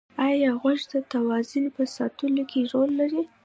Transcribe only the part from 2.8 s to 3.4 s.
لري؟